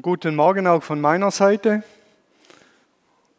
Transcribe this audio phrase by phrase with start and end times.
[0.00, 1.82] Guten Morgen auch von meiner Seite.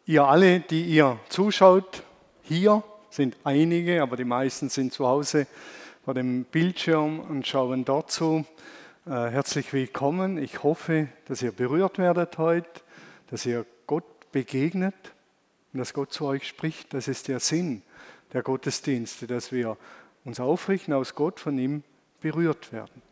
[0.06, 2.04] Ihr alle, die ihr zuschaut,
[2.42, 5.48] hier sind einige, aber die meisten sind zu Hause
[6.04, 8.44] vor dem Bildschirm und schauen dort zu.
[9.04, 10.38] Äh, herzlich willkommen.
[10.38, 12.70] Ich hoffe, dass ihr berührt werdet heute,
[13.30, 14.94] dass ihr Gott begegnet
[15.72, 16.94] und dass Gott zu euch spricht.
[16.94, 17.82] Das ist der Sinn
[18.32, 19.76] der Gottesdienste, dass wir
[20.24, 21.82] uns aufrichten aus Gott, von ihm
[22.20, 23.02] berührt werden.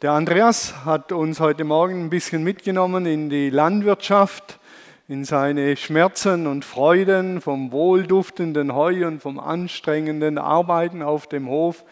[0.00, 4.60] Der Andreas hat uns heute Morgen ein bisschen mitgenommen in die Landwirtschaft,
[5.08, 11.82] in seine Schmerzen und Freuden vom wohlduftenden Heu und vom anstrengenden Arbeiten auf dem Hof.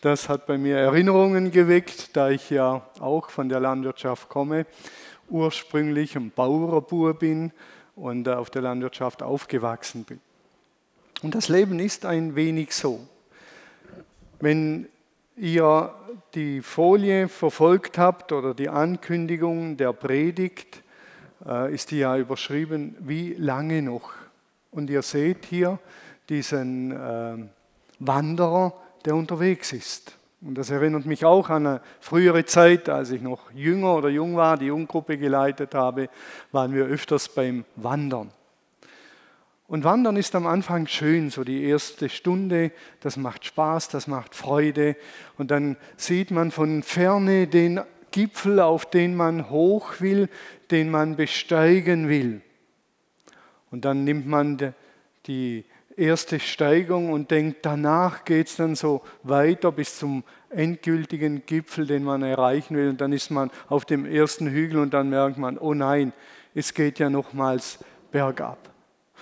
[0.00, 4.64] Das hat bei mir Erinnerungen geweckt, da ich ja auch von der Landwirtschaft komme,
[5.28, 7.52] ursprünglich ein Bauerbur bin
[7.94, 10.20] und auf der Landwirtschaft aufgewachsen bin.
[11.20, 13.00] Und das Leben ist ein wenig so.
[14.40, 14.88] Wenn
[15.40, 15.94] ihr
[16.34, 20.82] die Folie verfolgt habt oder die Ankündigung der Predigt,
[21.46, 24.12] äh, ist die ja überschrieben, wie lange noch?
[24.70, 25.78] Und ihr seht hier
[26.28, 27.36] diesen äh,
[27.98, 30.16] Wanderer, der unterwegs ist.
[30.42, 34.36] Und das erinnert mich auch an eine frühere Zeit, als ich noch jünger oder jung
[34.36, 36.08] war, die Junggruppe geleitet habe,
[36.52, 38.30] waren wir öfters beim Wandern.
[39.70, 44.34] Und Wandern ist am Anfang schön, so die erste Stunde, das macht Spaß, das macht
[44.34, 44.96] Freude.
[45.38, 50.28] Und dann sieht man von ferne den Gipfel, auf den man hoch will,
[50.72, 52.40] den man besteigen will.
[53.70, 54.74] Und dann nimmt man
[55.26, 55.64] die
[55.96, 62.02] erste Steigung und denkt, danach geht es dann so weiter bis zum endgültigen Gipfel, den
[62.02, 62.88] man erreichen will.
[62.88, 66.12] Und dann ist man auf dem ersten Hügel und dann merkt man, oh nein,
[66.56, 67.78] es geht ja nochmals
[68.10, 68.69] bergab.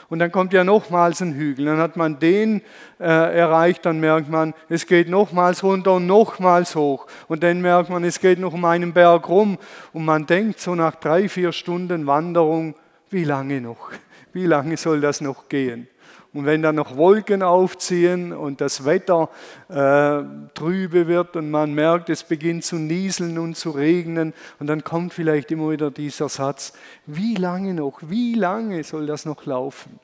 [0.09, 1.67] Und dann kommt ja nochmals ein Hügel.
[1.67, 2.63] Dann hat man den
[2.99, 7.07] äh, erreicht, dann merkt man, es geht nochmals runter und nochmals hoch.
[7.29, 9.59] Und dann merkt man, es geht noch um einen Berg rum.
[9.93, 12.75] Und man denkt so nach drei, vier Stunden Wanderung,
[13.11, 13.91] wie lange noch?
[14.33, 15.89] Wie lange soll das noch gehen?
[16.35, 19.31] Und wenn dann noch Wolken aufziehen und das Wetter
[19.69, 20.23] äh,
[20.53, 25.15] trübe wird und man merkt, es beginnt zu nieseln und zu regnen, und dann kommt
[25.15, 26.75] vielleicht immer wieder dieser Satz,
[27.07, 29.99] wie lange noch, wie lange soll das noch laufen?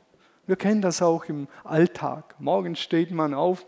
[0.47, 2.35] Wir kennen das auch im Alltag.
[2.39, 3.67] Morgens steht man auf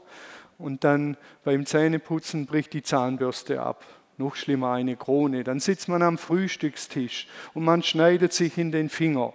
[0.58, 3.84] und dann beim Zähneputzen bricht die Zahnbürste ab.
[4.18, 5.44] Noch schlimmer eine Krone.
[5.44, 9.34] Dann sitzt man am Frühstückstisch und man schneidet sich in den Finger.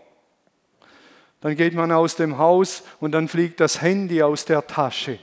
[1.41, 5.17] Dann geht man aus dem Haus und dann fliegt das Handy aus der Tasche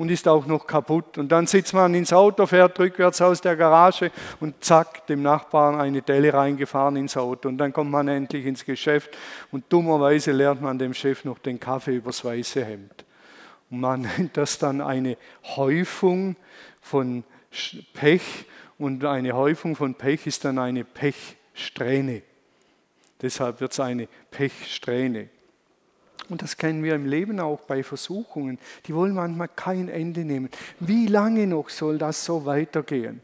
[0.00, 1.18] und ist auch noch kaputt.
[1.18, 4.10] Und dann sitzt man ins Auto, fährt rückwärts aus der Garage
[4.40, 7.50] und zack, dem Nachbarn eine Delle reingefahren ins Auto.
[7.50, 9.10] Und dann kommt man endlich ins Geschäft
[9.50, 13.04] und dummerweise lernt man dem Chef noch den Kaffee übers weiße Hemd.
[13.70, 15.18] Und man nennt das dann eine
[15.56, 16.36] Häufung
[16.80, 17.22] von
[17.92, 18.46] Pech
[18.78, 22.22] und eine Häufung von Pech ist dann eine Pechsträhne.
[23.20, 25.28] Deshalb wird es eine Pechsträhne.
[26.30, 28.58] Und das kennen wir im Leben auch bei Versuchungen.
[28.86, 30.48] Die wollen manchmal kein Ende nehmen.
[30.78, 33.20] Wie lange noch soll das so weitergehen?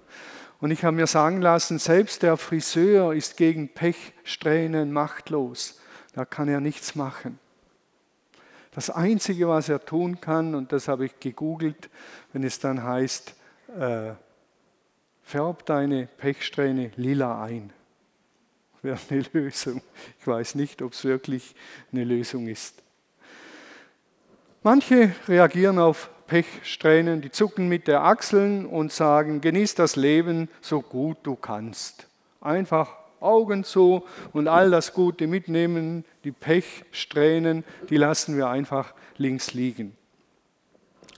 [0.60, 5.80] Und ich habe mir sagen lassen, selbst der Friseur ist gegen Pechsträhnen machtlos.
[6.14, 7.38] Da kann er nichts machen.
[8.72, 11.88] Das Einzige, was er tun kann, und das habe ich gegoogelt,
[12.32, 13.34] wenn es dann heißt,
[13.78, 14.12] äh,
[15.22, 17.72] färb deine Pechsträhne lila ein.
[18.82, 19.82] Wäre eine Lösung.
[20.20, 21.54] Ich weiß nicht, ob es wirklich
[21.92, 22.82] eine Lösung ist.
[24.62, 30.80] Manche reagieren auf Pechsträhnen, die zucken mit der Achseln und sagen, genieß das Leben so
[30.80, 32.08] gut du kannst.
[32.40, 39.54] Einfach Augen zu und all das Gute mitnehmen, die Pechsträhnen, die lassen wir einfach links
[39.54, 39.96] liegen.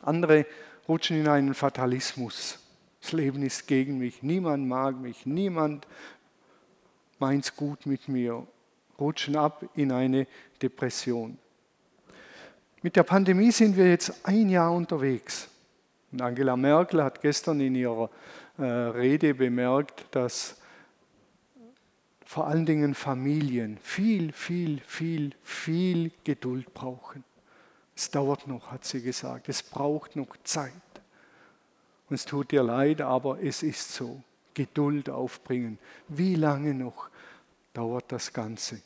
[0.03, 0.47] Andere
[0.89, 2.59] rutschen in einen Fatalismus.
[3.01, 5.87] Das Leben ist gegen mich, niemand mag mich, niemand
[7.19, 8.47] meint's gut mit mir,
[8.99, 10.27] rutschen ab in eine
[10.63, 11.39] Depression.
[12.83, 15.49] Mit der Pandemie sind wir jetzt ein Jahr unterwegs.
[16.13, 18.09] Und Angela Merkel hat gestern in ihrer
[18.57, 20.57] äh, Rede bemerkt, dass
[22.25, 27.25] vor allen Dingen Familien viel, viel, viel, viel Geduld brauchen.
[27.97, 29.49] Es dauert noch, hat sie gesagt.
[29.49, 30.73] Es braucht noch Zeit.
[32.09, 34.23] Und es tut ihr leid, aber es ist so.
[34.55, 35.79] Geduld aufbringen.
[36.09, 37.11] Wie lange noch
[37.73, 38.83] dauert das Ganze?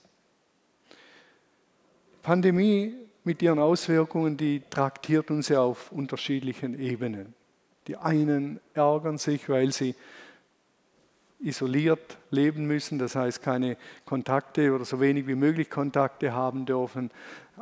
[2.22, 7.34] Pandemie mit ihren Auswirkungen, die traktiert uns ja auf unterschiedlichen Ebenen.
[7.86, 9.94] Die einen ärgern sich, weil sie
[11.42, 17.10] isoliert leben müssen, das heißt keine Kontakte oder so wenig wie möglich Kontakte haben dürfen.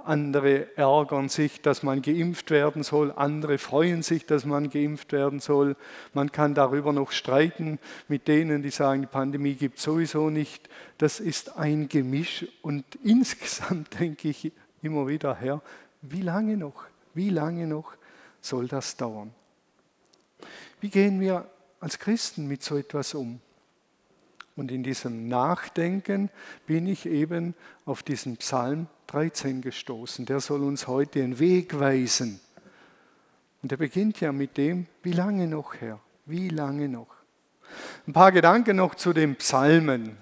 [0.05, 5.41] Andere ärgern sich, dass man geimpft werden soll, andere freuen sich, dass man geimpft werden
[5.41, 5.77] soll.
[6.13, 10.69] Man kann darüber noch streiten mit denen, die sagen, die Pandemie gibt es sowieso nicht.
[10.99, 15.63] Das ist ein Gemisch und insgesamt denke ich immer wieder, Herr,
[16.03, 16.85] wie lange noch?
[17.15, 17.93] Wie lange noch
[18.41, 19.33] soll das dauern?
[20.81, 21.47] Wie gehen wir
[21.81, 23.41] als Christen mit so etwas um?
[24.57, 26.31] Und in diesem Nachdenken
[26.67, 27.55] bin ich eben
[27.85, 30.27] auf diesen Psalm 13 gestoßen.
[30.27, 32.41] Der soll uns heute den Weg weisen.
[33.63, 36.01] Und er beginnt ja mit dem, wie lange noch, Herr?
[36.27, 37.09] Wie lange noch?
[38.07, 40.17] Ein paar Gedanken noch zu den Psalmen.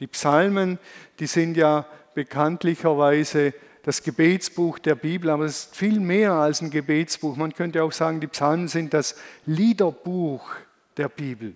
[0.00, 0.78] Die Psalmen,
[1.18, 3.54] die sind ja bekanntlicherweise
[3.86, 7.36] das Gebetsbuch der Bibel, aber es ist viel mehr als ein Gebetsbuch.
[7.36, 9.14] Man könnte auch sagen, die Psalmen sind das
[9.46, 10.56] Liederbuch
[10.96, 11.54] der Bibel.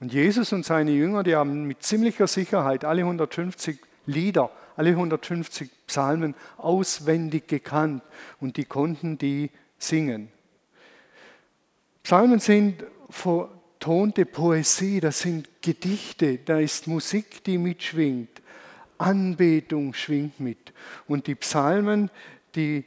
[0.00, 5.70] Und Jesus und seine Jünger, die haben mit ziemlicher Sicherheit alle 150 Lieder, alle 150
[5.86, 8.02] Psalmen auswendig gekannt
[8.40, 10.28] und die konnten die singen.
[12.04, 18.41] Psalmen sind vertonte Poesie, das sind Gedichte, da ist Musik, die mitschwingt,
[19.02, 20.72] Anbetung schwingt mit.
[21.08, 22.10] Und die Psalmen,
[22.54, 22.84] die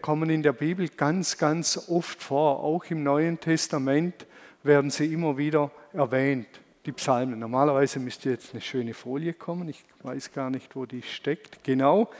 [0.00, 4.26] kommen in der Bibel ganz, ganz oft vor, auch im Neuen Testament
[4.62, 6.48] werden sie immer wieder erwähnt,
[6.86, 7.38] die Psalmen.
[7.38, 9.68] Normalerweise müsste jetzt eine schöne Folie kommen.
[9.68, 11.62] Ich weiß gar nicht, wo die steckt.
[11.64, 12.10] Genau,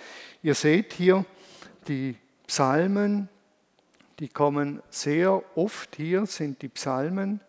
[0.43, 1.25] ihr seht hier
[1.87, 2.17] die
[2.47, 3.29] Psalmen,
[4.19, 7.41] die kommen sehr oft hier, sind die Psalmen.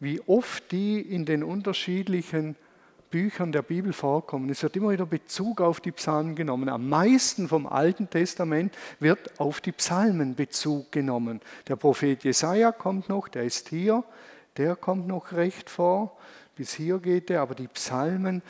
[0.00, 2.56] Wie oft die in den unterschiedlichen
[3.12, 4.50] Büchern der Bibel vorkommen.
[4.50, 6.68] Es wird immer wieder Bezug auf die Psalmen genommen.
[6.68, 11.40] Am meisten vom Alten Testament wird auf die Psalmen Bezug genommen.
[11.68, 14.02] Der Prophet Jesaja kommt noch, der ist hier,
[14.56, 16.16] der kommt noch recht vor.
[16.56, 18.42] Bis hier geht er, aber die Psalmen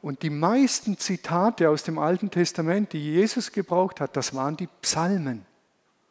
[0.00, 4.68] und die meisten Zitate aus dem Alten Testament, die Jesus gebraucht hat, das waren die
[4.80, 5.44] Psalmen.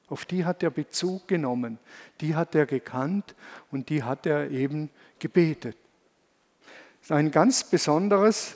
[0.09, 1.79] Auf die hat er Bezug genommen,
[2.19, 3.33] die hat er gekannt
[3.71, 4.89] und die hat er eben
[5.19, 5.77] gebetet
[7.03, 8.55] ist ein ganz besonderes,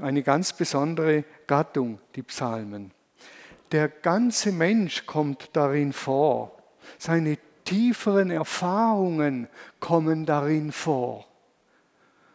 [0.00, 2.92] eine ganz besondere Gattung, die Psalmen.
[3.72, 6.56] Der ganze Mensch kommt darin vor.
[6.98, 9.48] Seine tieferen Erfahrungen
[9.80, 11.26] kommen darin vor.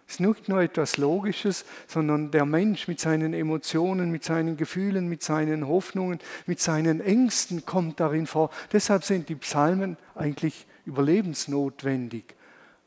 [0.06, 5.08] Es ist nicht nur etwas Logisches, sondern der Mensch mit seinen Emotionen, mit seinen Gefühlen,
[5.08, 8.50] mit seinen Hoffnungen, mit seinen Ängsten kommt darin vor.
[8.74, 12.36] Deshalb sind die Psalmen eigentlich überlebensnotwendig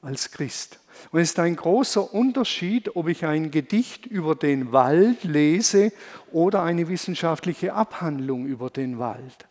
[0.03, 0.81] als Christ.
[1.11, 5.93] Und es ist ein großer Unterschied, ob ich ein Gedicht über den Wald lese
[6.33, 9.47] oder eine wissenschaftliche Abhandlung über den Wald.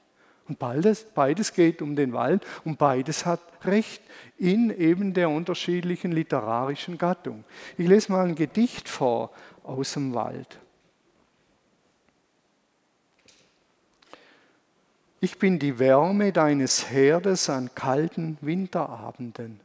[0.48, 4.02] Und beides, beides geht um den Wald und beides hat Recht
[4.38, 7.44] in eben der unterschiedlichen literarischen Gattung.
[7.78, 9.32] Ich lese mal ein Gedicht vor
[9.64, 10.60] aus dem Wald.
[15.22, 19.60] Ich bin die Wärme deines Herdes an kalten Winterabenden.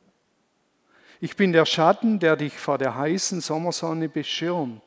[1.21, 4.83] Ich bin der Schatten, der dich vor der heißen Sommersonne beschirmt.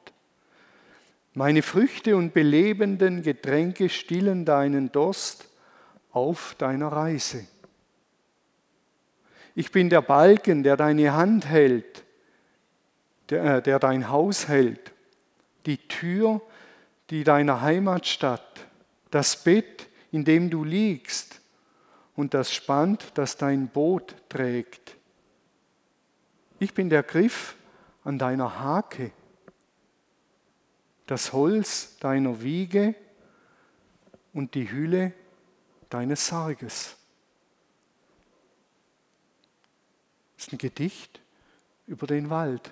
[1.33, 5.47] Meine Früchte und belebenden Getränke stillen deinen Durst
[6.11, 7.47] auf deiner Reise.
[9.55, 12.03] Ich bin der Balken, der deine Hand hält,
[13.29, 14.91] der, äh, der dein Haus hält,
[15.65, 16.41] die Tür,
[17.09, 18.65] die deiner Heimatstadt,
[19.11, 21.41] das Bett, in dem du liegst
[22.15, 24.95] und das Spand, das dein Boot trägt.
[26.61, 27.55] Ich bin der Griff
[28.03, 29.11] an deiner Hake,
[31.07, 32.95] das Holz deiner Wiege
[34.33, 35.13] und die Hülle
[35.89, 36.97] deines Sarges.
[40.35, 41.21] Das ist ein Gedicht
[41.87, 42.71] über den Wald.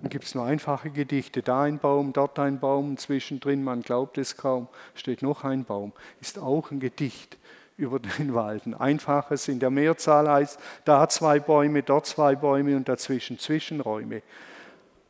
[0.00, 1.42] Dann gibt es nur einfache Gedichte.
[1.42, 5.92] Da ein Baum, dort ein Baum, zwischendrin, man glaubt es kaum, steht noch ein Baum.
[6.20, 7.36] Ist auch ein Gedicht
[7.80, 8.66] über den Wald.
[8.66, 14.22] Ein einfaches in der Mehrzahl heißt, da zwei Bäume, dort zwei Bäume und dazwischen Zwischenräume.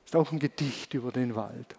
[0.04, 1.76] Ist auch ein Gedicht über den Wald.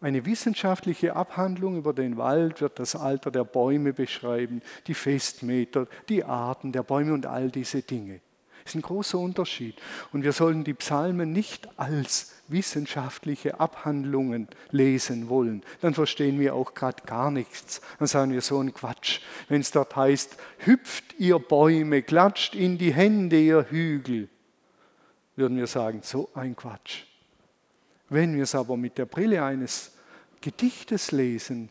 [0.00, 6.22] Eine wissenschaftliche Abhandlung über den Wald wird das Alter der Bäume beschreiben, die Festmeter, die
[6.22, 8.20] Arten der Bäume und all diese Dinge.
[8.62, 9.74] Das ist ein großer Unterschied.
[10.12, 15.62] Und wir sollen die Psalmen nicht als wissenschaftliche Abhandlungen lesen wollen.
[15.80, 17.80] Dann verstehen wir auch gerade gar nichts.
[17.98, 19.20] Dann sagen wir so ein Quatsch.
[19.48, 24.28] Wenn es dort heißt, hüpft ihr Bäume, klatscht in die Hände ihr Hügel,
[25.36, 27.04] würden wir sagen, so ein Quatsch.
[28.08, 29.92] Wenn wir es aber mit der Brille eines
[30.40, 31.70] Gedichtes lesen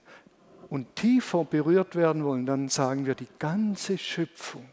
[0.69, 4.67] und tiefer berührt werden wollen, dann sagen wir die ganze Schöpfung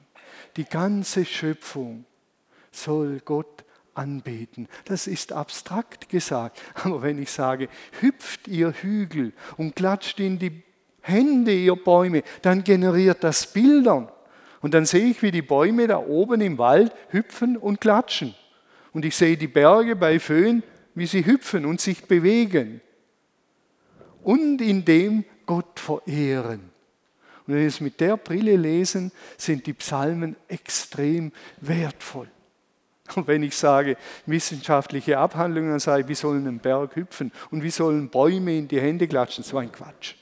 [0.57, 2.05] Die ganze Schöpfung
[2.71, 3.64] soll Gott
[3.95, 4.69] anbeten.
[4.85, 6.61] Das ist abstrakt gesagt.
[6.75, 7.69] Aber wenn ich sage,
[8.01, 10.63] hüpft ihr Hügel und klatscht in die
[11.01, 14.09] Hände ihr Bäume, dann generiert das Bildern.
[14.61, 18.35] Und dann sehe ich, wie die Bäume da oben im Wald hüpfen und klatschen.
[18.95, 20.63] Und ich sehe die Berge bei Föhn,
[20.95, 22.81] wie sie hüpfen und sich bewegen.
[24.23, 26.71] Und in dem Gott verehren.
[27.47, 32.29] Und wenn wir es mit der Brille lesen, sind die Psalmen extrem wertvoll.
[33.17, 33.97] Und wenn ich sage,
[34.27, 38.69] wissenschaftliche Abhandlungen, dann sage ich, wie sollen ein Berg hüpfen und wie sollen Bäume in
[38.69, 39.45] die Hände klatschen?
[39.45, 40.15] So ein Quatsch.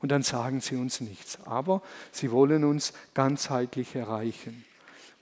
[0.00, 1.38] Und dann sagen sie uns nichts.
[1.46, 4.64] Aber sie wollen uns ganzheitlich erreichen.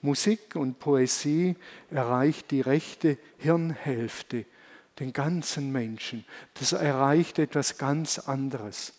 [0.02, 1.56] Musik und Poesie
[1.90, 4.44] erreicht die rechte Hirnhälfte,
[5.00, 6.24] den ganzen Menschen.
[6.54, 8.92] Das erreicht etwas ganz anderes.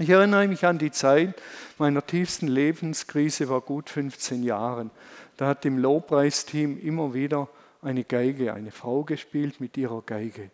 [0.00, 1.34] Ich erinnere mich an die Zeit
[1.78, 4.90] meiner tiefsten Lebenskrise, war gut 15 Jahren.
[5.38, 7.48] Da hat im Lobpreisteam immer wieder
[7.80, 10.50] eine Geige, eine Frau gespielt mit ihrer Geige.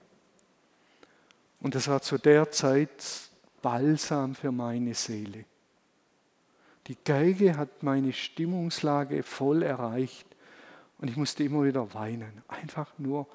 [1.63, 3.31] Und das war zu der Zeit
[3.63, 5.47] Balsam für meine Seele.
[6.87, 10.27] Die Geige hat meine Stimmungslage voll erreicht
[10.99, 12.43] und ich musste immer wieder weinen.
[12.47, 13.27] Einfach nur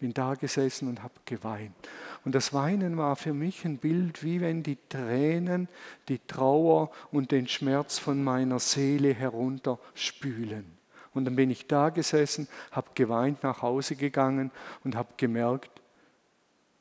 [0.00, 1.76] bin da gesessen und habe geweint.
[2.24, 5.68] Und das Weinen war für mich ein Bild, wie wenn die Tränen
[6.08, 10.79] die Trauer und den Schmerz von meiner Seele herunterspülen.
[11.12, 14.50] Und dann bin ich da gesessen, habe geweint, nach Hause gegangen
[14.84, 15.80] und habe gemerkt,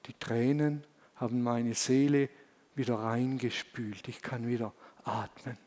[0.06, 0.84] die Tränen
[1.16, 2.30] haben meine Seele
[2.76, 4.08] wieder reingespült.
[4.08, 5.58] Ich kann wieder atmen,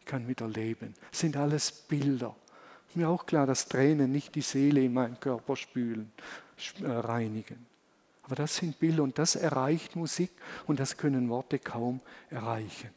[0.00, 0.94] ich kann wieder leben.
[1.10, 2.34] Das sind alles Bilder.
[2.94, 6.10] Mir auch klar, dass Tränen nicht die Seele in meinem Körper spülen,
[6.82, 7.66] äh, reinigen.
[8.22, 10.32] Aber das sind Bilder und das erreicht Musik
[10.66, 12.90] und das können Worte kaum erreichen.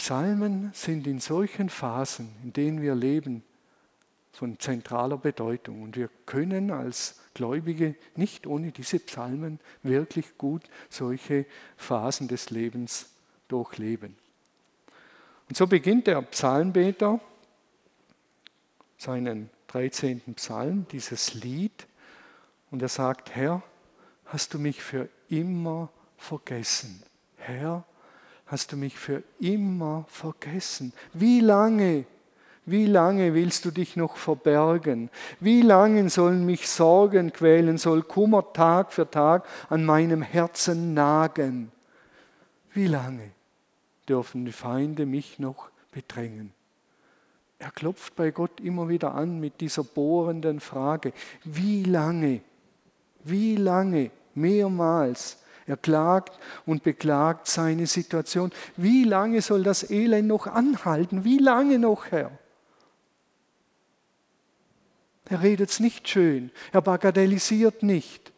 [0.00, 3.42] Psalmen sind in solchen Phasen, in denen wir leben,
[4.32, 5.82] von zentraler Bedeutung.
[5.82, 11.44] Und wir können als Gläubige nicht ohne diese Psalmen wirklich gut solche
[11.76, 13.10] Phasen des Lebens
[13.46, 14.16] durchleben.
[15.50, 17.20] Und so beginnt der Psalmbeter
[18.96, 20.22] seinen 13.
[20.34, 21.86] Psalm, dieses Lied,
[22.70, 23.62] und er sagt, Herr,
[24.24, 27.02] hast du mich für immer vergessen?
[27.36, 27.84] Herr,
[28.50, 30.92] hast du mich für immer vergessen.
[31.12, 32.04] Wie lange,
[32.66, 35.08] wie lange willst du dich noch verbergen?
[35.38, 41.70] Wie lange sollen mich Sorgen quälen, soll Kummer Tag für Tag an meinem Herzen nagen?
[42.72, 43.30] Wie lange
[44.08, 46.52] dürfen die Feinde mich noch bedrängen?
[47.60, 51.12] Er klopft bei Gott immer wieder an mit dieser bohrenden Frage,
[51.44, 52.40] wie lange,
[53.22, 55.39] wie lange, mehrmals
[55.70, 58.50] er klagt und beklagt seine Situation.
[58.76, 61.24] Wie lange soll das Elend noch anhalten?
[61.24, 62.32] Wie lange noch, Herr?
[65.26, 68.32] Er redet es nicht schön, er bagatellisiert nicht.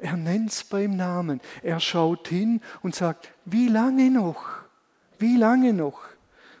[0.00, 1.40] Er nennt es beim Namen.
[1.62, 4.44] Er schaut hin und sagt, wie lange noch?
[5.20, 6.00] Wie lange noch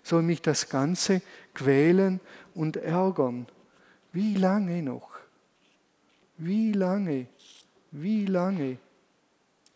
[0.04, 1.20] soll mich das Ganze
[1.52, 2.20] quälen
[2.54, 3.48] und ärgern?
[4.12, 5.18] Wie lange noch?
[6.38, 7.26] Wie lange?
[7.90, 8.78] Wie lange?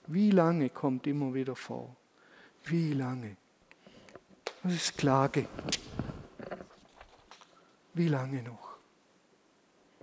[0.07, 1.97] Wie lange kommt immer wieder vor?
[2.65, 3.37] Wie lange?
[4.63, 5.47] Das ist Klage.
[7.95, 8.77] Wie lange noch?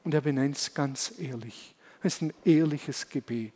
[0.04, 1.76] Und er benennt es ganz ehrlich.
[2.02, 3.54] Es ist ein ehrliches Gebet.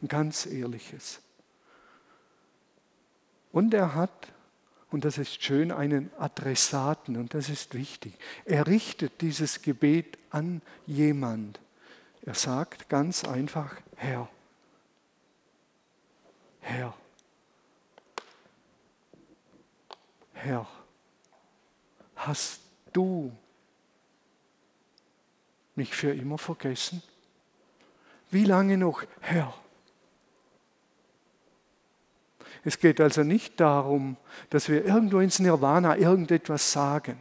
[0.00, 1.20] Ein ganz ehrliches.
[3.52, 4.32] Und er hat,
[4.90, 8.14] und das ist schön, einen Adressaten, und das ist wichtig.
[8.44, 11.60] Er richtet dieses Gebet an jemand.
[12.22, 14.28] Er sagt ganz einfach, Herr.
[16.62, 16.94] Herr,
[20.32, 20.66] Herr,
[22.16, 22.60] hast
[22.92, 23.30] du
[25.74, 27.02] mich für immer vergessen?
[28.30, 29.54] Wie lange noch, Herr?
[32.64, 34.16] Es geht also nicht darum,
[34.50, 37.18] dass wir irgendwo ins Nirvana irgendetwas sagen.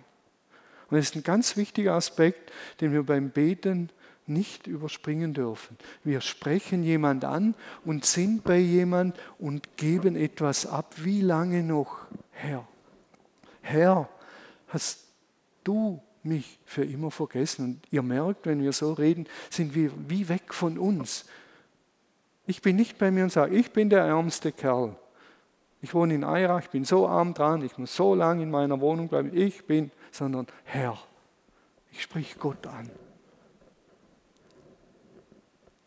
[0.90, 3.90] Und das ist ein ganz wichtiger Aspekt, den wir beim Beten
[4.32, 5.78] nicht überspringen dürfen.
[6.04, 10.94] Wir sprechen jemand an und sind bei jemand und geben etwas ab.
[10.98, 11.98] Wie lange noch,
[12.32, 12.68] Herr?
[13.62, 14.10] Herr,
[14.68, 15.06] hast
[15.64, 17.66] du mich für immer vergessen?
[17.66, 21.26] Und ihr merkt, wenn wir so reden, sind wir wie weg von uns.
[22.48, 24.96] Ich bin nicht bei mir und sage, ich bin der ärmste Kerl.
[25.82, 28.80] Ich wohne in Eirach, ich bin so arm dran, ich muss so lange in meiner
[28.82, 29.36] Wohnung bleiben.
[29.36, 30.98] Ich bin, sondern Herr.
[31.92, 32.90] Ich sprich Gott an.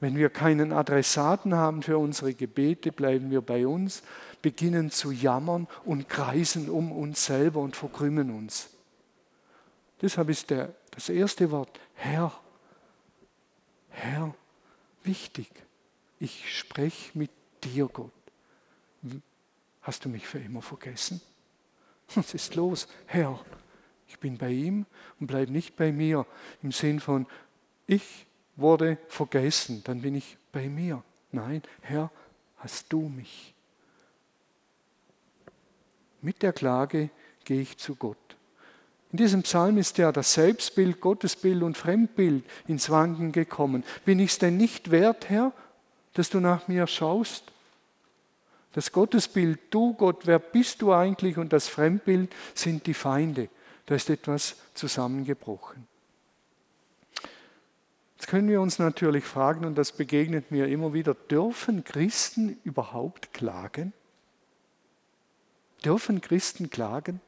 [0.01, 4.03] Wenn wir keinen Adressaten haben für unsere Gebete, bleiben wir bei uns,
[4.43, 8.69] beginnen zu jammern und kreisen um uns selber und verkrümmen uns.
[10.03, 12.33] Deshalb ist der, das erste Wort Herr.
[13.89, 14.35] Herr,
[15.03, 15.49] wichtig.
[16.19, 17.31] Ich spreche mit
[17.63, 18.13] dir, Gott.
[19.81, 21.21] Hast du mich für immer vergessen?
[22.15, 22.89] Was ist los?
[23.07, 23.41] Herr,
[24.09, 24.87] ich bin bei ihm
[25.21, 26.27] und bleib nicht bei mir
[26.63, 27.27] im Sinn von,
[27.87, 31.03] ich wurde vergessen, dann bin ich bei mir.
[31.33, 32.11] Nein, Herr,
[32.59, 33.55] hast du mich.
[36.23, 37.11] Mit der Klage
[37.45, 38.17] gehe ich zu Gott.
[39.13, 43.85] In diesem Psalm ist ja das Selbstbild, Gottesbild und Fremdbild ins Wanken gekommen.
[44.05, 45.53] Bin ich es denn nicht wert, Herr,
[46.15, 47.45] dass du nach mir schaust?
[48.73, 51.39] Das Gottesbild, du Gott, wer bist du eigentlich?
[51.39, 53.49] Und das Fremdbild sind die Feinde.
[53.87, 55.87] Da ist etwas zusammengebrochen.
[58.25, 63.35] Jetzt können wir uns natürlich fragen, und das begegnet mir immer wieder, dürfen Christen überhaupt
[63.35, 63.93] klagen?
[65.85, 67.21] Dürfen Christen klagen?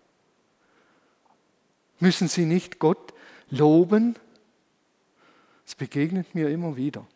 [2.01, 3.13] Müssen sie nicht Gott
[3.51, 4.17] loben?
[5.67, 7.07] Es begegnet mir immer wieder.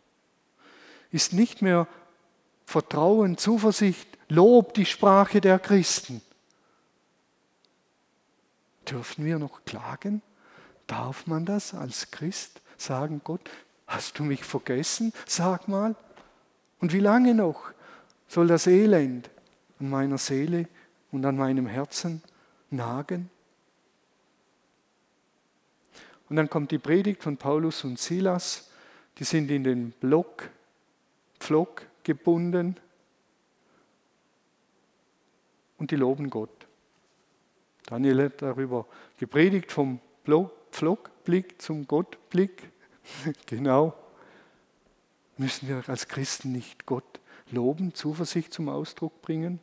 [1.10, 1.88] Ist nicht mehr
[2.66, 6.20] Vertrauen, Zuversicht, Lob die Sprache der Christen?
[8.87, 10.20] Dürfen wir noch klagen?
[10.87, 13.49] Darf man das als Christ sagen, Gott,
[13.90, 15.12] hast du mich vergessen?
[15.26, 15.94] Sag mal.
[16.80, 17.73] Und wie lange noch
[18.28, 19.28] soll das Elend
[19.78, 20.68] an meiner Seele
[21.11, 22.23] und an meinem Herzen
[22.70, 23.28] nagen?
[26.28, 28.70] Und dann kommt die Predigt von Paulus und Silas.
[29.18, 30.49] Die sind in den Block,
[31.40, 32.76] Pflock gebunden
[35.78, 36.66] und die loben Gott.
[37.87, 38.87] Daniel hat darüber
[39.18, 39.99] gepredigt, vom
[40.70, 42.70] Pflockblick zum Gottblick.
[43.47, 43.95] genau.
[45.37, 49.59] Müssen wir als Christen nicht Gott loben, Zuversicht zum Ausdruck bringen?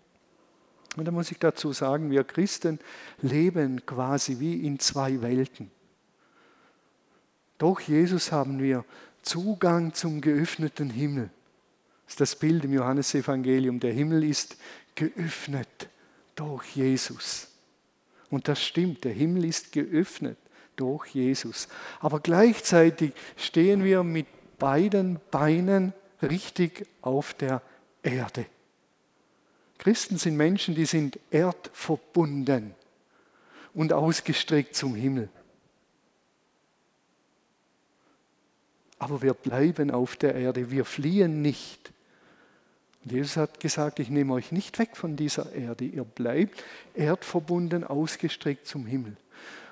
[0.95, 2.79] Und da muss ich dazu sagen, wir Christen
[3.21, 5.69] leben quasi wie in zwei Welten.
[7.59, 8.83] Durch Jesus haben wir
[9.21, 11.29] Zugang zum geöffneten Himmel.
[12.05, 13.79] Das ist das Bild im Johannesevangelium.
[13.79, 14.57] Der Himmel ist
[14.95, 15.89] geöffnet
[16.35, 17.49] durch Jesus.
[18.29, 20.37] Und das stimmt, der Himmel ist geöffnet
[20.77, 21.67] durch Jesus.
[21.99, 27.61] Aber gleichzeitig stehen wir mit beiden Beinen richtig auf der
[28.01, 28.45] Erde.
[29.77, 32.73] Christen sind Menschen, die sind erdverbunden
[33.73, 35.29] und ausgestreckt zum Himmel.
[38.99, 41.91] Aber wir bleiben auf der Erde, wir fliehen nicht.
[43.03, 46.63] Jesus hat gesagt, ich nehme euch nicht weg von dieser Erde, ihr bleibt
[46.95, 49.15] erdverbunden, ausgestreckt zum Himmel.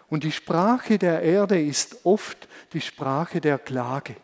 [0.09, 4.15] Und die Sprache der Erde ist oft die Sprache der Klage,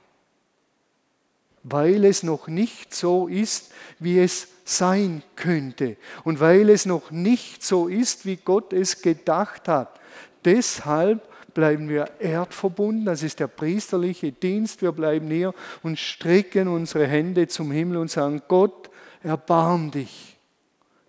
[1.64, 7.64] weil es noch nicht so ist, wie es sein könnte und weil es noch nicht
[7.64, 10.00] so ist, wie Gott es gedacht hat.
[10.46, 17.08] Deshalb bleiben wir erdverbunden, das ist der priesterliche Dienst, wir bleiben hier und strecken unsere
[17.08, 18.90] Hände zum Himmel und sagen, Gott,
[19.24, 20.31] erbarm dich.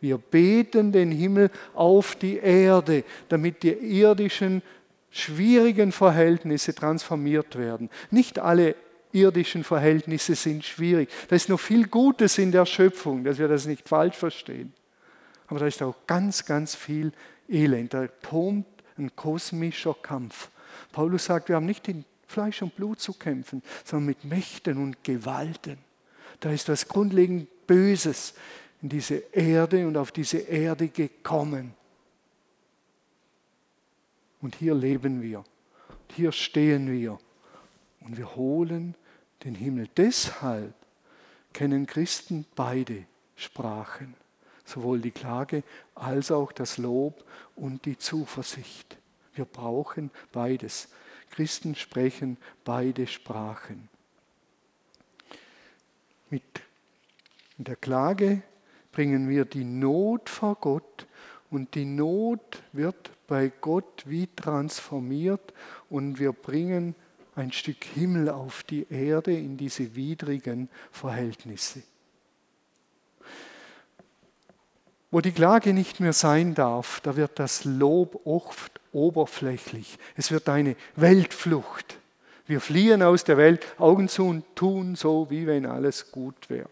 [0.03, 4.61] Wir beten den Himmel auf die Erde, damit die irdischen
[5.11, 7.88] schwierigen Verhältnisse transformiert werden.
[8.11, 8.75] Nicht alle
[9.12, 11.09] irdischen Verhältnisse sind schwierig.
[11.29, 14.73] Da ist noch viel Gutes in der Schöpfung, dass wir das nicht falsch verstehen.
[15.47, 17.12] Aber da ist auch ganz, ganz viel
[17.49, 17.95] Elend.
[17.95, 20.51] Da tobt ein kosmischer Kampf.
[20.91, 25.05] Paulus sagt, wir haben nicht in Fleisch und Blut zu kämpfen, sondern mit Mächten und
[25.05, 25.79] Gewalten.
[26.41, 28.35] Da ist was grundlegend Böses
[28.83, 31.75] in diese Erde und auf diese Erde gekommen.
[34.40, 35.45] Und hier leben wir.
[36.16, 37.18] Hier stehen wir.
[38.01, 38.97] Und wir holen
[39.45, 39.88] den Himmel.
[39.97, 40.75] Deshalb
[41.53, 43.05] kennen Christen beide
[43.37, 44.14] Sprachen.
[44.64, 45.62] Sowohl die Klage
[45.95, 48.97] als auch das Lob und die Zuversicht.
[49.35, 50.88] Wir brauchen beides.
[51.31, 53.88] Christen sprechen beide Sprachen.
[56.31, 56.42] Mit
[57.59, 58.42] der Klage
[58.92, 61.07] bringen wir die Not vor Gott
[61.50, 65.52] und die Not wird bei Gott wie transformiert
[65.90, 66.94] und wir bringen
[67.35, 71.83] ein Stück Himmel auf die Erde in diese widrigen Verhältnisse.
[75.11, 79.98] Wo die Klage nicht mehr sein darf, da wird das Lob oft oberflächlich.
[80.16, 81.98] Es wird eine Weltflucht.
[82.46, 86.68] Wir fliehen aus der Welt, Augen zu und tun so, wie wenn alles gut wäre.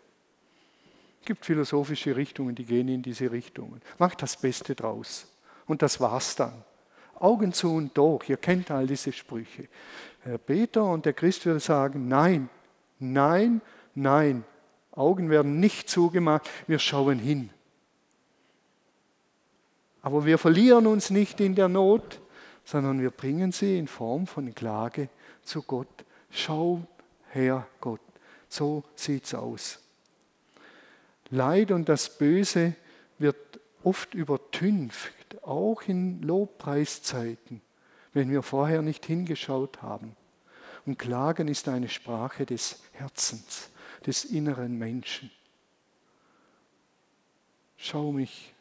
[1.21, 3.81] Es gibt philosophische Richtungen, die gehen in diese Richtungen.
[3.99, 5.27] Macht das Beste draus.
[5.67, 6.65] Und das war's dann.
[7.19, 8.29] Augen zu und durch.
[8.29, 9.69] Ihr kennt all diese Sprüche.
[10.23, 12.49] Herr Peter und der Christ würde sagen, nein,
[12.99, 13.61] nein,
[13.95, 14.45] Nein,
[14.93, 17.51] Augen werden nicht zugemacht, wir schauen hin.
[20.03, 22.21] Aber wir verlieren uns nicht in der Not,
[22.65, 25.09] sondern wir bringen sie in Form von Klage
[25.43, 25.89] zu Gott.
[26.31, 26.83] Schau
[27.31, 28.01] her, Gott,
[28.49, 29.81] so sieht's aus.
[31.31, 32.75] Leid und das Böse
[33.19, 37.63] wird oft übertünft, auch in Lobpreiszeiten,
[38.13, 40.17] wenn wir vorher nicht hingeschaut haben.
[40.87, 43.71] Und Klagen ist eine Sprache des Herzens,
[44.07, 45.31] des inneren Menschen.
[47.77, 48.53] Schau mich,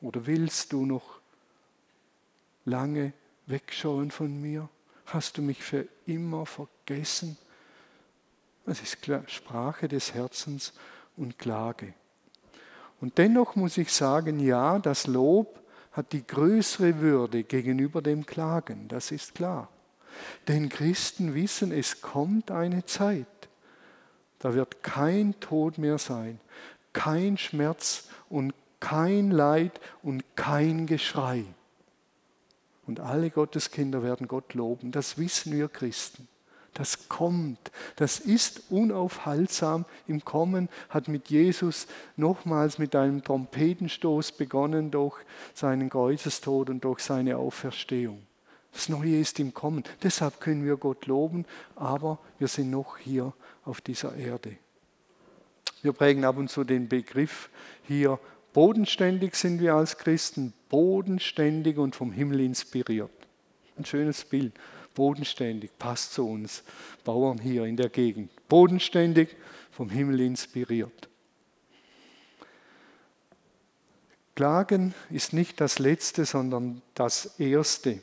[0.00, 1.20] oder willst du noch
[2.64, 3.12] lange
[3.46, 4.68] wegschauen von mir?
[5.06, 7.36] Hast du mich für immer vergessen?
[8.64, 8.98] Das ist
[9.28, 10.72] Sprache des Herzens
[11.16, 11.94] und Klage.
[13.00, 15.60] Und dennoch muss ich sagen, ja, das Lob
[15.92, 19.68] hat die größere Würde gegenüber dem Klagen, das ist klar.
[20.48, 23.26] Denn Christen wissen, es kommt eine Zeit,
[24.38, 26.40] da wird kein Tod mehr sein,
[26.92, 31.44] kein Schmerz und kein Leid und kein Geschrei.
[32.86, 34.92] Und alle Gotteskinder werden Gott loben.
[34.92, 36.28] Das wissen wir Christen.
[36.76, 37.70] Das kommt.
[37.96, 41.86] Das ist unaufhaltsam im Kommen, hat mit Jesus
[42.16, 45.16] nochmals mit einem Trompetenstoß begonnen durch
[45.54, 48.22] seinen Kreuzestod und durch seine Auferstehung.
[48.74, 49.84] Das Neue ist im Kommen.
[50.02, 53.32] Deshalb können wir Gott loben, aber wir sind noch hier
[53.64, 54.58] auf dieser Erde.
[55.80, 57.48] Wir prägen ab und zu den Begriff
[57.84, 58.18] hier
[58.52, 63.10] Bodenständig sind wir als Christen, bodenständig und vom Himmel inspiriert.
[63.76, 64.54] Ein schönes Bild.
[64.96, 66.64] Bodenständig, passt zu uns,
[67.04, 68.30] Bauern hier in der Gegend.
[68.48, 69.36] Bodenständig,
[69.70, 71.08] vom Himmel inspiriert.
[74.34, 78.00] Klagen ist nicht das Letzte, sondern das Erste.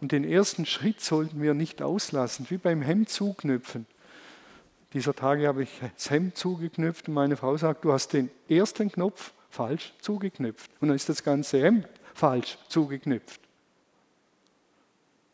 [0.00, 3.86] Und den ersten Schritt sollten wir nicht auslassen, wie beim Hemd zuknüpfen.
[4.92, 8.90] Dieser Tage habe ich das Hemd zugeknüpft und meine Frau sagt, du hast den ersten
[8.90, 10.70] Knopf falsch zugeknüpft.
[10.80, 13.47] Und dann ist das ganze Hemd falsch zugeknüpft.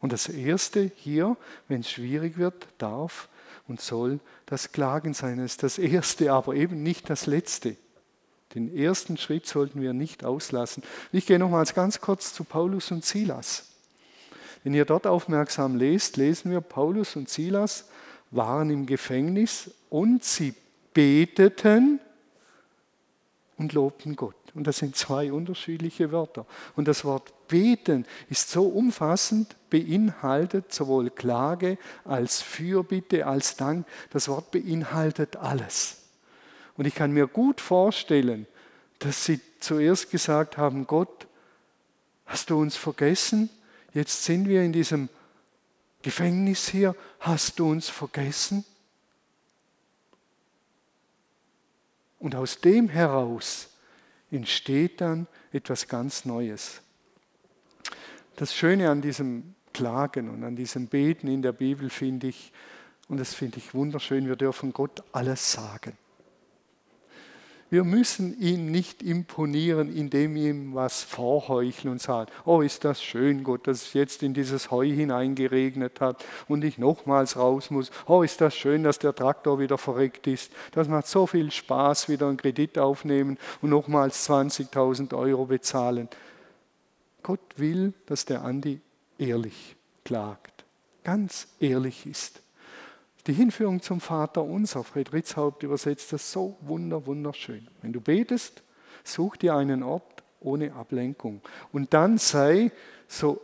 [0.04, 1.34] Und das Erste hier,
[1.66, 3.30] wenn es schwierig wird, darf
[3.66, 5.38] und soll das Klagen sein.
[5.38, 7.78] Das ist das Erste, aber eben nicht das Letzte.
[8.54, 10.82] Den ersten Schritt sollten wir nicht auslassen.
[11.10, 13.70] Ich gehe nochmals ganz kurz zu Paulus und Silas.
[14.62, 17.88] Wenn ihr dort aufmerksam lest, lesen wir, Paulus und Silas
[18.30, 20.52] waren im Gefängnis und sie
[20.92, 21.98] beteten
[23.56, 24.43] und lobten Gott.
[24.54, 26.46] Und das sind zwei unterschiedliche Wörter.
[26.76, 33.84] Und das Wort beten ist so umfassend, beinhaltet sowohl Klage als Fürbitte, als Dank.
[34.10, 36.02] Das Wort beinhaltet alles.
[36.76, 38.46] Und ich kann mir gut vorstellen,
[39.00, 41.26] dass sie zuerst gesagt haben, Gott,
[42.26, 43.50] hast du uns vergessen?
[43.92, 45.08] Jetzt sind wir in diesem
[46.02, 48.64] Gefängnis hier, hast du uns vergessen?
[52.20, 53.68] Und aus dem heraus
[54.34, 56.82] entsteht dann etwas ganz Neues.
[58.36, 62.52] Das Schöne an diesem Klagen und an diesem Beten in der Bibel finde ich,
[63.08, 65.96] und das finde ich wunderschön, wir dürfen Gott alles sagen.
[67.74, 73.02] Wir müssen ihm nicht imponieren, indem wir ihm was vorheucheln und sagen, oh ist das
[73.02, 77.90] schön, Gott, dass es jetzt in dieses Heu hineingeregnet hat und ich nochmals raus muss.
[78.06, 80.52] Oh ist das schön, dass der Traktor wieder verreckt ist.
[80.70, 86.08] Das macht so viel Spaß, wieder einen Kredit aufnehmen und nochmals 20.000 Euro bezahlen.
[87.24, 88.80] Gott will, dass der Andi
[89.18, 90.64] ehrlich klagt,
[91.02, 92.43] ganz ehrlich ist.
[93.26, 97.66] Die Hinführung zum Vater unser, Friedrichshaupt übersetzt das so wunder, wunderschön.
[97.80, 98.62] Wenn du betest,
[99.02, 101.40] such dir einen Ort ohne Ablenkung
[101.72, 102.70] und dann sei
[103.08, 103.40] so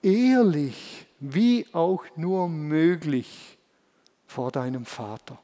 [0.00, 3.58] ehrlich wie auch nur möglich
[4.26, 5.38] vor deinem Vater.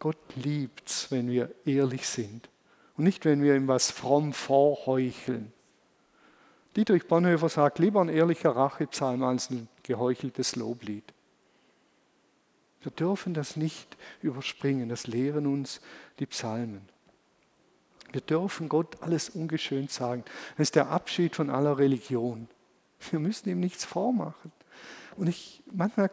[0.00, 2.48] Gott liebt's, wenn wir ehrlich sind
[2.96, 5.52] und nicht, wenn wir ihm was fromm vorheucheln.
[6.76, 11.13] Dietrich Bonhoeffer sagt, lieber ein ehrlicher Rachepsalm als ein geheucheltes Loblied.
[12.84, 14.90] Wir dürfen das nicht überspringen.
[14.90, 15.80] Das lehren uns
[16.18, 16.82] die Psalmen.
[18.12, 20.22] Wir dürfen Gott alles ungeschönt sagen.
[20.56, 22.46] Das ist der Abschied von aller Religion.
[23.10, 24.52] Wir müssen ihm nichts vormachen.
[25.16, 26.10] Und ich, manchmal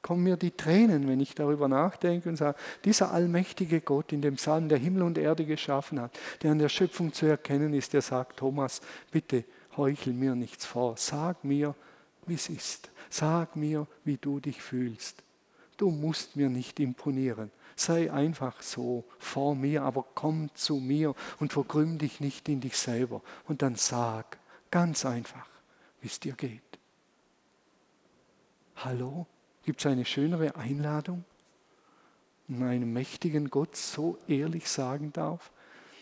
[0.00, 4.36] kommen mir die Tränen, wenn ich darüber nachdenke und sage, dieser allmächtige Gott in dem
[4.36, 8.00] Psalm, der Himmel und Erde geschaffen hat, der an der Schöpfung zu erkennen ist, der
[8.00, 9.44] sagt, Thomas, bitte
[9.76, 10.96] heuchel mir nichts vor.
[10.96, 11.74] Sag mir,
[12.26, 12.88] wie es ist.
[13.10, 15.22] Sag mir, wie du dich fühlst
[15.80, 17.50] du musst mir nicht imponieren.
[17.74, 22.76] Sei einfach so vor mir, aber komm zu mir und verkrümm dich nicht in dich
[22.76, 23.22] selber.
[23.48, 24.38] Und dann sag
[24.70, 25.48] ganz einfach,
[26.00, 26.60] wie es dir geht.
[28.76, 29.26] Hallo?
[29.62, 31.24] Gibt es eine schönere Einladung?
[32.48, 35.52] einem mächtigen Gott so ehrlich sagen darf,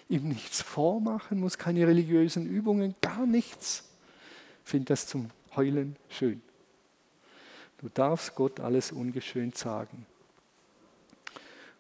[0.09, 3.87] ihm nichts vormachen muss, keine religiösen Übungen, gar nichts.
[4.65, 6.41] Ich finde das zum Heulen schön.
[7.79, 10.07] Du darfst Gott alles ungeschönt sagen.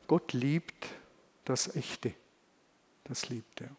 [0.06, 0.86] Gott liebt
[1.44, 2.14] das Echte.
[3.04, 3.70] Das liebt er.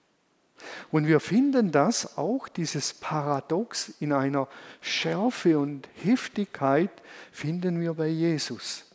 [0.91, 4.47] Und wir finden das auch, dieses Paradox in einer
[4.81, 6.91] Schärfe und Heftigkeit,
[7.31, 8.85] finden wir bei Jesus.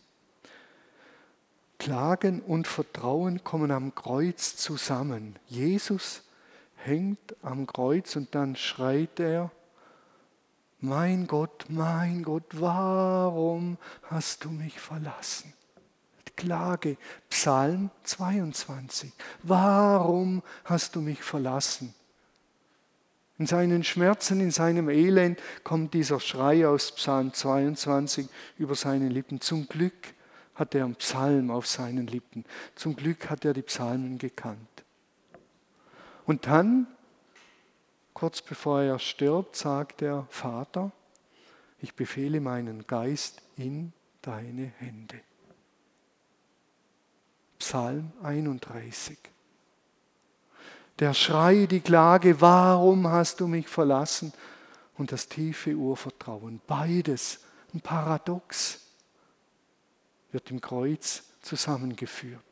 [1.79, 5.37] Klagen und Vertrauen kommen am Kreuz zusammen.
[5.47, 6.23] Jesus
[6.77, 9.51] hängt am Kreuz und dann schreit er,
[10.85, 15.53] mein Gott, mein Gott, warum hast du mich verlassen?
[16.37, 16.97] Klage,
[17.31, 19.13] Psalm 22.
[19.43, 21.95] Warum hast du mich verlassen?
[23.39, 29.41] In seinen Schmerzen, in seinem Elend kommt dieser Schrei aus Psalm 22 über seine Lippen.
[29.41, 30.15] Zum Glück
[30.55, 32.45] hat er einen Psalm auf seinen Lippen.
[32.77, 34.85] Zum Glück hat er die Psalmen gekannt.
[36.27, 36.87] Und dann,
[38.15, 40.93] kurz bevor er stirbt, sagt er, Vater,
[41.81, 45.21] ich befehle meinen Geist in deine Hände.
[47.59, 49.19] Psalm 31.
[51.01, 54.33] Der Schrei, die Klage, warum hast du mich verlassen?
[54.97, 57.41] Und das tiefe Urvertrauen, beides,
[57.75, 58.81] ein Paradox,
[60.31, 62.43] wird im Kreuz zusammengeführt.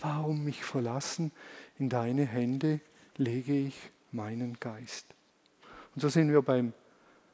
[0.00, 1.32] Warum mich verlassen?
[1.78, 2.80] In deine Hände
[3.16, 3.74] lege ich
[4.16, 5.06] meinen Geist.
[5.94, 6.72] Und so sind wir beim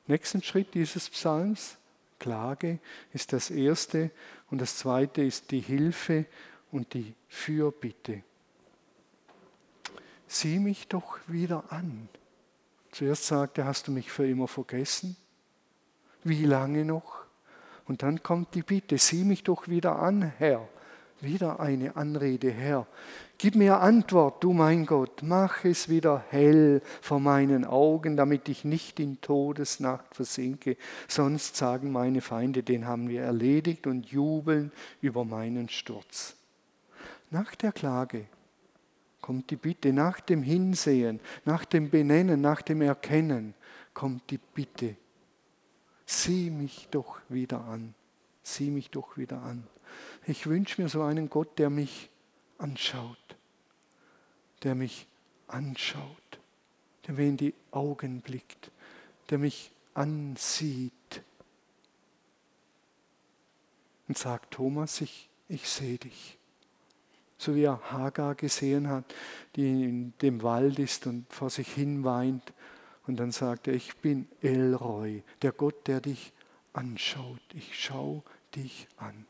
[0.07, 1.79] nächsten Schritt dieses Psalms.
[2.19, 2.79] Klage
[3.13, 4.11] ist das erste
[4.51, 6.27] und das zweite ist die Hilfe
[6.71, 8.23] und die Fürbitte.
[10.29, 12.09] Sieh mich doch wieder an.
[12.93, 15.17] Zuerst sagt er, hast du mich für immer vergessen?
[16.23, 17.25] Wie lange noch?
[17.87, 20.69] Und dann kommt die Bitte, sieh mich doch wieder an, Herr.
[21.21, 22.87] Wieder eine Anrede, Herr.
[23.43, 25.23] Gib mir Antwort, du mein Gott.
[25.25, 30.77] Mach es wieder hell vor meinen Augen, damit ich nicht in Todesnacht versinke.
[31.09, 36.37] Sonst sagen meine Feinde, den haben wir erledigt und jubeln über meinen Sturz.
[37.31, 38.27] Nach der Klage
[39.21, 43.55] kommt die Bitte, nach dem Hinsehen, nach dem Benennen, nach dem Erkennen
[43.93, 44.95] kommt die Bitte.
[46.07, 47.93] Sieh mich doch wieder an.
[48.45, 49.67] Sieh mich doch wieder an.
[50.29, 52.12] Ich wünsche mir so einen Gott, der mich
[52.63, 53.37] anschaut,
[54.63, 55.07] der mich
[55.49, 56.39] anschaut,
[57.07, 58.71] der mir in die Augen blickt,
[59.31, 61.23] der mich ansieht
[64.09, 66.39] und sagt, Thomas, ich, ich sehe dich
[67.43, 69.05] so wie er Hagar gesehen hat,
[69.57, 72.53] die in dem Wald ist und vor sich hin weint.
[73.07, 76.33] Und dann sagt er, ich bin Elroy, der Gott, der dich
[76.73, 77.41] anschaut.
[77.53, 78.23] Ich schaue
[78.55, 79.27] dich an.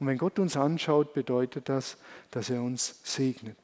[0.00, 1.96] Und wenn Gott uns anschaut, bedeutet das,
[2.30, 3.56] dass er uns segnet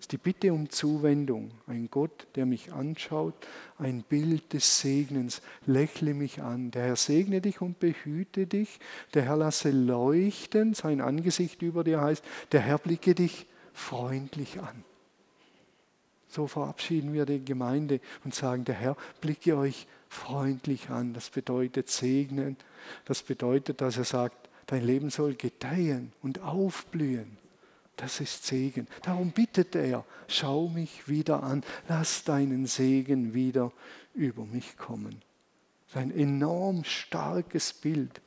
[0.00, 1.50] ist die Bitte um Zuwendung.
[1.66, 3.34] Ein Gott, der mich anschaut,
[3.78, 5.42] ein Bild des Segnens.
[5.66, 6.70] Lächle mich an.
[6.70, 8.80] Der Herr segne dich und behüte dich.
[9.14, 14.84] Der Herr lasse leuchten, sein Angesicht über dir heißt, der Herr blicke dich freundlich an.
[16.28, 21.12] So verabschieden wir die Gemeinde und sagen, der Herr blicke euch freundlich an.
[21.12, 22.56] Das bedeutet segnen.
[23.04, 27.38] Das bedeutet, dass er sagt, dein Leben soll gedeihen und aufblühen.
[27.96, 28.86] Das ist Segen.
[29.02, 33.72] Darum bittet er, schau mich wieder an, lass deinen Segen wieder
[34.14, 35.22] über mich kommen.
[35.86, 38.20] Das ist ein enorm starkes Bild.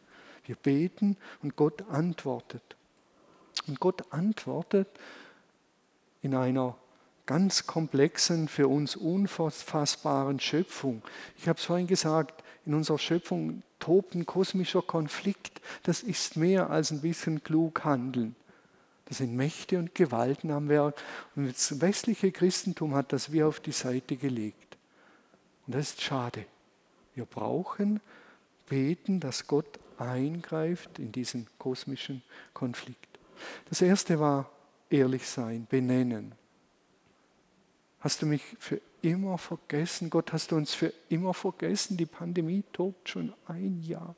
[0.46, 2.76] Wir beten und Gott antwortet.
[3.68, 4.90] Und Gott antwortet
[6.22, 6.76] in einer
[7.26, 11.02] ganz komplexen, für uns unfassbaren Schöpfung.
[11.38, 15.62] Ich habe es vorhin gesagt, in unserer Schöpfung tobt ein kosmischer Konflikt.
[15.84, 18.36] Das ist mehr als ein bisschen klug handeln.
[19.06, 20.96] Da sind Mächte und Gewalten am Werk.
[21.36, 24.78] Und das westliche Christentum hat das wie auf die Seite gelegt.
[25.68, 26.46] Und das ist schade.
[27.16, 28.00] Wir brauchen
[28.70, 32.24] beten, dass Gott eingreift in diesen kosmischen
[32.54, 33.20] Konflikt.
[33.70, 34.50] Das erste war
[34.90, 36.34] ehrlich sein, benennen.
[38.00, 40.10] Hast du mich für immer vergessen?
[40.10, 41.98] Gott, hast du uns für immer vergessen?
[41.98, 44.16] Die Pandemie tobt schon ein Jahr.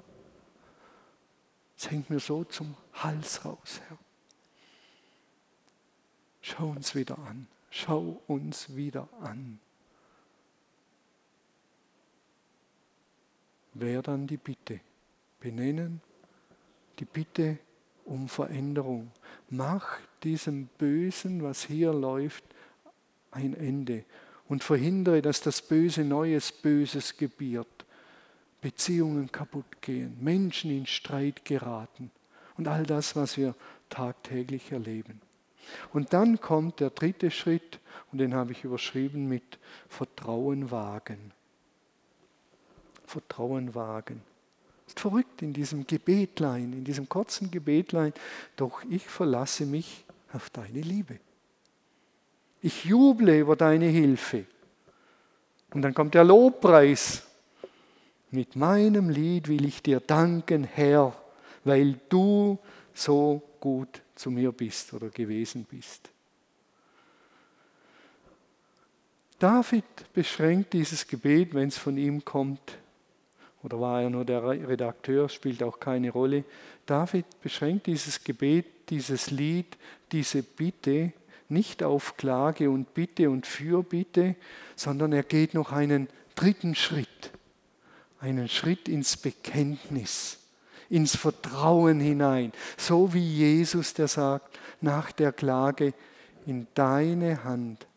[1.78, 3.98] Es hängt mir so zum Hals raus, Herr.
[6.42, 7.48] Schau uns wieder an.
[7.72, 9.60] Schau uns wieder an.
[13.74, 14.80] Wer dann die Bitte?
[15.40, 16.00] Benennen
[17.00, 17.58] die Bitte
[18.06, 19.12] um Veränderung.
[19.50, 22.44] Mach diesem Bösen, was hier läuft,
[23.32, 24.06] ein Ende
[24.48, 27.86] und verhindere, dass das Böse neues Böses gebiert,
[28.62, 32.12] Beziehungen kaputt gehen, Menschen in Streit geraten
[32.58, 33.56] und all das, was wir
[33.90, 35.22] tagtäglich erleben.
[35.94, 37.80] Und dann kommt der dritte Schritt,
[38.12, 39.58] und den habe ich überschrieben mit
[39.90, 41.32] Vertrauen wagen.
[43.06, 44.22] Vertrauen wagen.
[44.88, 48.14] Ist verrückt in diesem Gebetlein, in diesem kurzen Gebetlein,
[48.56, 51.20] doch ich verlasse mich auf deine Liebe.
[52.66, 54.44] Ich juble über deine Hilfe.
[55.72, 57.22] Und dann kommt der Lobpreis.
[58.32, 61.14] Mit meinem Lied will ich dir danken, Herr,
[61.64, 62.58] weil du
[62.92, 66.10] so gut zu mir bist oder gewesen bist.
[69.38, 72.80] David beschränkt dieses Gebet, wenn es von ihm kommt,
[73.62, 76.44] oder war er nur der Redakteur, spielt auch keine Rolle.
[76.88, 79.78] David beschränkt dieses Gebet, dieses Lied,
[80.12, 81.14] diese Bitte
[81.56, 84.36] nicht auf Klage und Bitte und Fürbitte,
[84.76, 87.32] sondern er geht noch einen dritten Schritt,
[88.20, 90.38] einen Schritt ins Bekenntnis,
[90.90, 95.94] ins Vertrauen hinein, so wie Jesus, der sagt, nach der Klage,
[96.46, 97.88] in deine Hand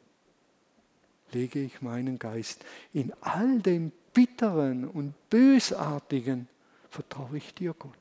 [1.33, 2.65] lege ich meinen Geist.
[2.95, 6.49] In all dem Bitteren und Bösartigen
[6.91, 7.93] vertraue ich dir, Gott.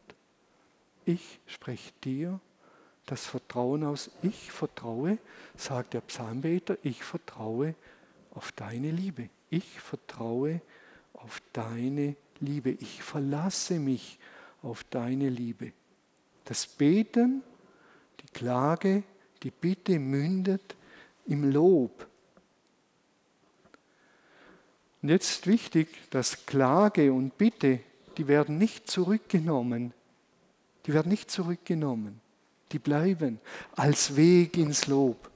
[1.03, 2.39] Ich spreche dir
[3.07, 4.11] das Vertrauen aus.
[4.21, 5.17] Ich vertraue,
[5.55, 7.73] sagt der Psalmbeter, ich vertraue
[8.35, 9.29] auf deine Liebe.
[9.49, 10.61] Ich vertraue
[11.13, 12.71] auf deine Liebe.
[12.71, 14.19] Ich verlasse mich
[14.61, 15.71] auf deine Liebe.
[16.45, 17.41] Das Beten,
[18.21, 19.03] die Klage,
[19.41, 20.75] die Bitte mündet
[21.25, 22.07] im Lob.
[25.01, 27.79] Und jetzt wichtig, dass Klage und Bitte,
[28.17, 29.93] die werden nicht zurückgenommen.
[30.85, 32.21] Die werden nicht zurückgenommen
[32.71, 33.39] die bleiben
[33.75, 35.29] als Weg ins Lob.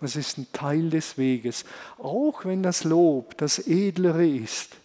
[0.00, 1.64] Das ist ein Teil des Weges.
[1.98, 4.76] Auch wenn das Lob das Edlere ist,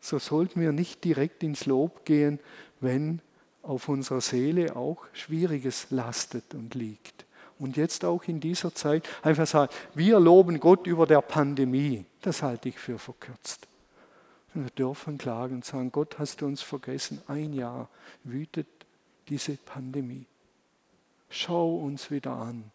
[0.00, 2.38] so sollten wir nicht direkt ins Lob gehen,
[2.80, 3.20] wenn
[3.62, 7.24] auf unserer Seele auch Schwieriges lastet und liegt.
[7.58, 12.04] Und jetzt auch in dieser Zeit einfach sagen, wir loben Gott über der Pandemie.
[12.22, 13.66] Das halte ich für verkürzt.
[14.64, 17.22] Wir dürfen klagen und sagen, Gott, hast du uns vergessen?
[17.28, 17.88] Ein Jahr
[18.24, 18.66] wütet
[19.28, 20.26] diese Pandemie.
[21.30, 22.70] Schau uns wieder an.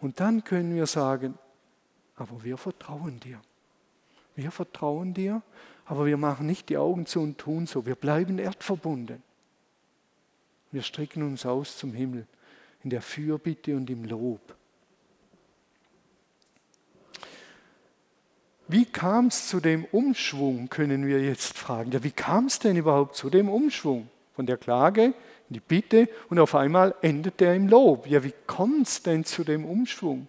[0.00, 1.38] Und dann können wir sagen,
[2.16, 3.40] aber wir vertrauen dir.
[4.34, 5.42] Wir vertrauen dir,
[5.86, 7.86] aber wir machen nicht die Augen zu und tun so.
[7.86, 9.22] Wir bleiben erdverbunden.
[10.70, 12.26] Wir strecken uns aus zum Himmel
[12.82, 14.54] in der Fürbitte und im Lob.
[18.68, 21.92] Wie kam es zu dem Umschwung, können wir jetzt fragen.
[21.92, 24.08] Ja, wie kam es denn überhaupt zu dem Umschwung?
[24.34, 25.14] Von der Klage in
[25.50, 28.06] die Bitte und auf einmal endet er im Lob.
[28.06, 30.26] Ja, wie kommt es denn zu dem Umschwung?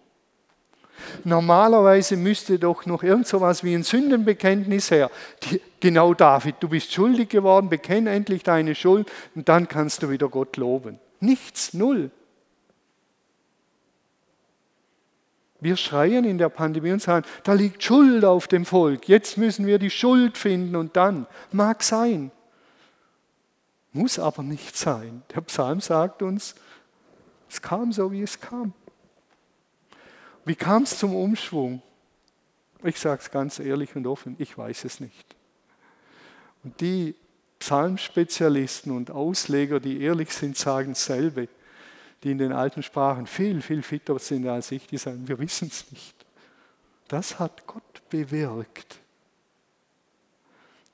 [1.24, 5.10] Normalerweise müsste doch noch irgend so etwas wie ein Sündenbekenntnis her.
[5.42, 10.10] Die, genau David, du bist schuldig geworden, bekenne endlich deine Schuld und dann kannst du
[10.10, 10.98] wieder Gott loben.
[11.20, 12.10] Nichts, null.
[15.60, 19.66] Wir schreien in der Pandemie und sagen, da liegt Schuld auf dem Volk, jetzt müssen
[19.66, 21.26] wir die Schuld finden und dann.
[21.52, 22.30] Mag sein,
[23.92, 25.22] muss aber nicht sein.
[25.34, 26.54] Der Psalm sagt uns,
[27.48, 28.72] es kam so, wie es kam.
[30.44, 31.80] Wie kam es zum Umschwung?
[32.82, 35.34] Ich sage es ganz ehrlich und offen, ich weiß es nicht.
[36.62, 37.14] Und die
[37.60, 41.48] Psalmspezialisten und Ausleger, die ehrlich sind, sagen dasselbe
[42.24, 45.68] die in den alten Sprachen viel, viel fitter sind als ich, die sagen, wir wissen
[45.68, 46.14] es nicht.
[47.08, 48.98] Das hat Gott bewirkt.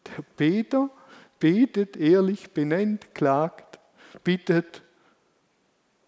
[0.07, 0.91] Der Beter
[1.39, 3.79] betet ehrlich, benennt, klagt,
[4.25, 4.83] bittet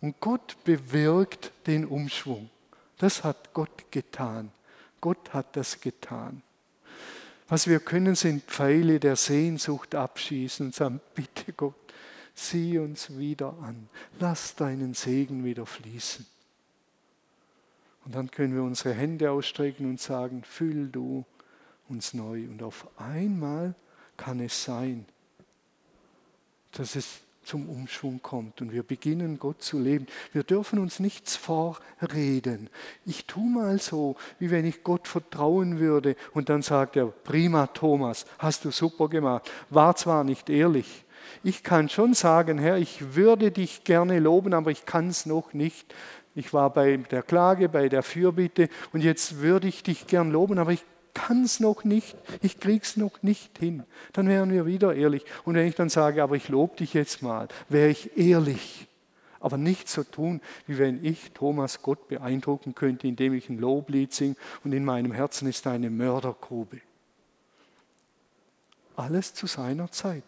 [0.00, 2.50] und Gott bewirkt den Umschwung.
[2.98, 4.50] Das hat Gott getan.
[5.00, 6.42] Gott hat das getan.
[7.48, 11.74] Was wir können, sind Pfeile der Sehnsucht abschießen und sagen, bitte Gott,
[12.34, 13.88] Sieh uns wieder an.
[14.18, 16.26] Lass deinen Segen wieder fließen.
[18.04, 21.24] Und dann können wir unsere Hände ausstrecken und sagen, füll du
[21.88, 22.44] uns neu.
[22.48, 23.74] Und auf einmal
[24.16, 25.06] kann es sein,
[26.72, 30.06] dass es zum Umschwung kommt und wir beginnen Gott zu leben.
[30.32, 32.70] Wir dürfen uns nichts vorreden.
[33.04, 37.66] Ich tue mal so, wie wenn ich Gott vertrauen würde und dann sagt er, prima
[37.66, 39.50] Thomas, hast du super gemacht.
[39.70, 41.04] War zwar nicht ehrlich,
[41.42, 45.52] ich kann schon sagen, Herr, ich würde dich gerne loben, aber ich kann es noch
[45.52, 45.94] nicht.
[46.34, 50.58] Ich war bei der Klage, bei der Fürbitte und jetzt würde ich dich gern loben,
[50.58, 50.84] aber ich
[51.14, 53.84] kann es noch nicht, ich krieg's noch nicht hin.
[54.12, 55.24] Dann wären wir wieder ehrlich.
[55.44, 58.88] Und wenn ich dann sage, aber ich lobe dich jetzt mal, wäre ich ehrlich.
[59.40, 64.12] Aber nicht so tun, wie wenn ich Thomas Gott beeindrucken könnte, indem ich ein Loblied
[64.12, 66.80] singe und in meinem Herzen ist eine Mördergrube.
[68.94, 70.22] Alles zu seiner Zeit.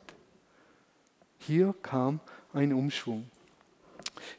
[1.47, 2.21] Hier kam
[2.55, 3.27] ein Umschwung.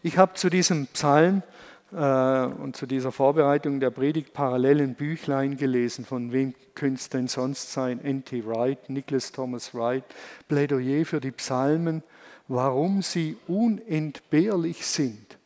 [0.01, 1.43] Ich habe zu diesem Psalm
[1.91, 6.03] äh, und zu dieser Vorbereitung der Predigt parallel ein Büchlein gelesen.
[6.03, 8.03] Von wem könnte es denn sonst sein?
[8.03, 8.43] N.T.
[8.47, 10.03] Wright, Nicholas Thomas Wright,
[10.47, 12.01] Plädoyer für die Psalmen,
[12.47, 15.37] warum sie unentbehrlich sind.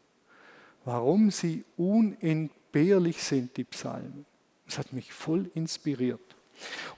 [0.85, 4.25] Warum sie unentbehrlich sind, die Psalmen.
[4.65, 6.21] Das hat mich voll inspiriert.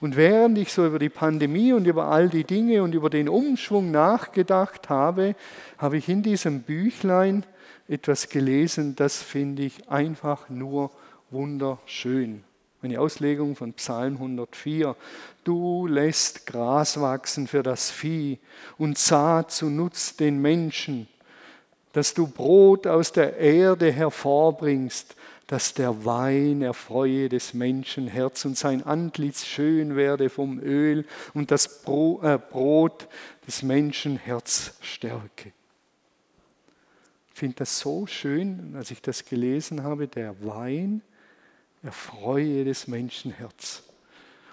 [0.00, 3.28] Und während ich so über die Pandemie und über all die Dinge und über den
[3.28, 5.34] Umschwung nachgedacht habe,
[5.78, 7.44] habe ich in diesem Büchlein
[7.88, 10.90] etwas gelesen, das finde ich einfach nur
[11.30, 12.44] wunderschön.
[12.82, 14.96] Eine Auslegung von Psalm 104.
[15.44, 18.40] Du lässt Gras wachsen für das Vieh
[18.76, 21.06] und Saat zu Nutz den Menschen,
[21.92, 25.14] dass du Brot aus der Erde hervorbringst,
[25.52, 31.50] dass der Wein erfreue des Menschen Herz und sein Antlitz schön werde vom Öl und
[31.50, 33.06] das äh, Brot
[33.46, 35.52] des Menschen Herz stärke.
[37.34, 41.02] Ich finde das so schön, als ich das gelesen habe, der Wein
[41.82, 43.82] erfreue des Menschen Herz.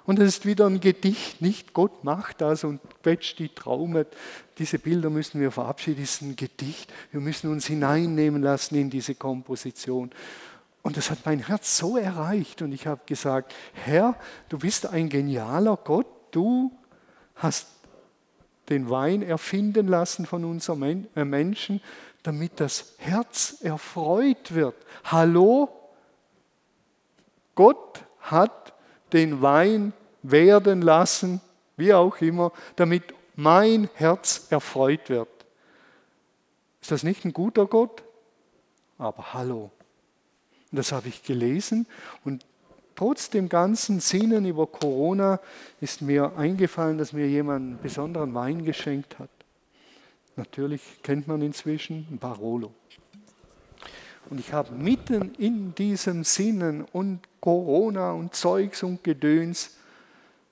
[0.04, 4.06] Und das ist wieder ein Gedicht, nicht Gott macht das und quetscht die Traume.
[4.58, 6.92] Diese Bilder müssen wir verabschieden, das ist ein Gedicht.
[7.12, 10.12] Wir müssen uns hineinnehmen lassen in diese Komposition.
[10.82, 14.16] Und das hat mein Herz so erreicht und ich habe gesagt, Herr,
[14.48, 16.72] du bist ein genialer Gott, du
[17.36, 17.68] hast
[18.70, 21.82] den Wein erfinden lassen von unseren äh, Menschen,
[22.24, 24.76] damit das Herz erfreut wird.
[25.06, 25.70] Hallo?
[27.56, 28.74] Gott hat
[29.12, 31.42] den Wein werden lassen,
[31.78, 33.04] wie auch immer, damit
[33.36, 35.30] mein Herz erfreut wird.
[36.82, 38.04] Ist das nicht ein guter Gott?
[38.98, 39.72] Aber hallo.
[40.72, 41.88] Und das habe ich gelesen
[42.24, 42.46] und
[42.96, 45.40] trotz dem ganzen Sinnen über Corona
[45.82, 49.30] ist mir eingefallen, dass mir jemand einen besonderen Wein geschenkt hat.
[50.36, 52.74] Natürlich kennt man inzwischen ein Barolo.
[54.30, 59.78] Und ich habe mitten in diesem Sinnen und Corona und Zeugs und Gedöns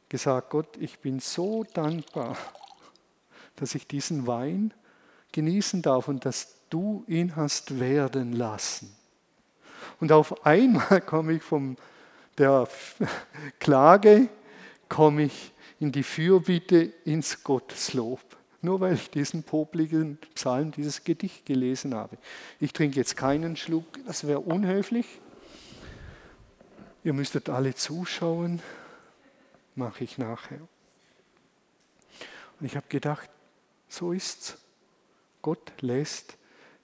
[0.10, 2.38] gesagt, Gott, ich bin so dankbar,
[3.58, 4.74] dass ich diesen Wein
[5.32, 8.96] genießen darf und dass du ihn hast werden lassen.
[10.00, 11.78] Und auf einmal komme ich von
[12.38, 12.68] der
[13.60, 14.30] Klage,
[14.90, 18.20] komme ich in die Fürbitte ins Gotteslob.
[18.62, 22.18] Nur weil ich diesen popligen Psalm, dieses Gedicht gelesen habe.
[22.60, 25.06] Ich trinke jetzt keinen Schluck, das wäre unhöflich.
[27.04, 28.62] Ihr müsstet alle zuschauen,
[29.76, 30.60] mache ich nachher.
[32.60, 33.30] Und ich habe gedacht,
[33.88, 34.58] so ist's.
[35.42, 36.36] Gott lässt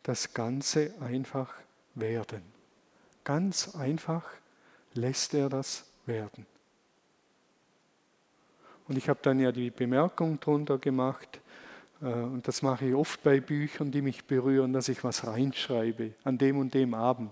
[0.04, 1.54] das Ganze einfach
[1.96, 2.53] werden.
[3.24, 4.24] Ganz einfach
[4.94, 6.46] lässt er das werden.
[8.88, 11.40] Und ich habe dann ja die Bemerkung drunter gemacht,
[12.02, 16.12] äh, und das mache ich oft bei Büchern, die mich berühren, dass ich was reinschreibe,
[16.24, 17.32] an dem und dem Abend.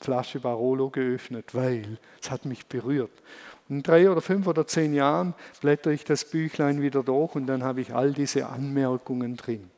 [0.00, 3.12] Flasche Barolo geöffnet, weil es hat mich berührt.
[3.68, 7.62] In drei oder fünf oder zehn Jahren blätter ich das Büchlein wieder durch und dann
[7.62, 9.70] habe ich all diese Anmerkungen drin.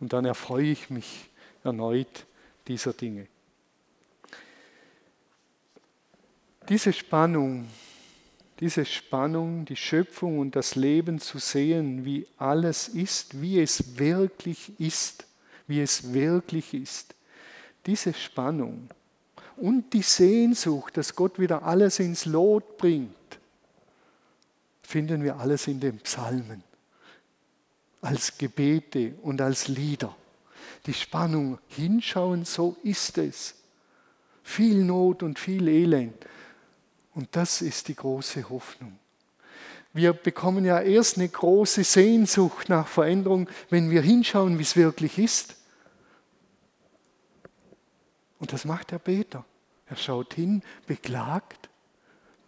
[0.00, 1.30] Und dann erfreue ich mich
[1.62, 2.26] erneut
[2.66, 3.26] dieser Dinge.
[6.70, 7.66] Diese Spannung,
[8.60, 14.78] diese Spannung, die Schöpfung und das Leben zu sehen, wie alles ist, wie es wirklich
[14.78, 15.26] ist,
[15.66, 17.16] wie es wirklich ist.
[17.86, 18.88] Diese Spannung
[19.56, 23.10] und die Sehnsucht, dass Gott wieder alles ins Lot bringt,
[24.80, 26.62] finden wir alles in den Psalmen,
[28.00, 30.14] als Gebete und als Lieder.
[30.86, 33.56] Die Spannung, hinschauen, so ist es.
[34.44, 36.14] Viel Not und viel Elend.
[37.20, 38.98] Und das ist die große Hoffnung.
[39.92, 45.18] Wir bekommen ja erst eine große Sehnsucht nach Veränderung, wenn wir hinschauen, wie es wirklich
[45.18, 45.56] ist.
[48.38, 49.44] Und das macht der Beter.
[49.86, 51.68] Er schaut hin, beklagt,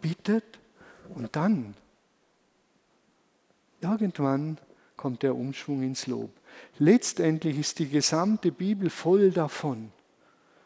[0.01, 0.57] bittet
[1.13, 1.75] und dann,
[3.79, 4.57] irgendwann
[4.97, 6.31] kommt der Umschwung ins Lob.
[6.79, 9.91] Letztendlich ist die gesamte Bibel voll davon,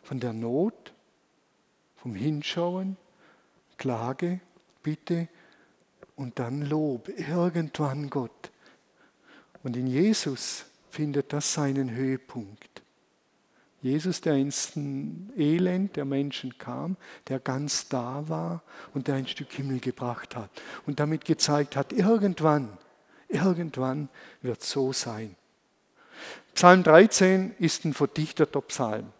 [0.01, 0.93] von der Not,
[1.97, 2.95] vom Hinschauen,
[3.77, 4.39] Klage,
[4.83, 5.27] Bitte
[6.15, 7.09] und dann Lob.
[7.09, 8.51] Irgendwann Gott.
[9.63, 12.81] Und in Jesus findet das seinen Höhepunkt.
[13.81, 14.73] Jesus, der ins
[15.37, 16.97] Elend der Menschen kam,
[17.27, 18.63] der ganz da war
[18.93, 20.49] und der ein Stück Himmel gebracht hat
[20.85, 22.77] und damit gezeigt hat, irgendwann,
[23.29, 24.09] irgendwann
[24.41, 25.35] wird so sein.
[26.55, 29.13] Psalm 13 ist ein verdichteter Psalm.